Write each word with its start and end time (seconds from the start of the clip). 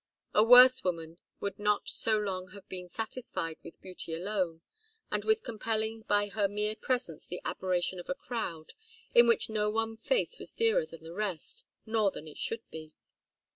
A 0.33 0.43
worse 0.43 0.83
woman 0.83 1.19
would 1.41 1.59
not 1.59 1.87
so 1.87 2.17
long 2.17 2.53
have 2.53 2.67
been 2.67 2.89
satisfied 2.89 3.59
with 3.61 3.79
beauty 3.83 4.15
alone, 4.15 4.61
and 5.11 5.23
with 5.23 5.43
compelling 5.43 6.01
by 6.07 6.27
her 6.29 6.47
mere 6.47 6.75
presence 6.75 7.23
the 7.23 7.39
admiration 7.45 7.99
of 7.99 8.09
a 8.09 8.15
crowd 8.15 8.73
in 9.13 9.27
which 9.27 9.47
no 9.47 9.69
one 9.69 9.97
face 9.97 10.39
was 10.39 10.53
dearer 10.53 10.87
than 10.87 11.03
the 11.03 11.13
rest, 11.13 11.65
nor 11.85 12.09
than 12.09 12.27
it 12.27 12.39
should 12.39 12.67
be. 12.71 12.95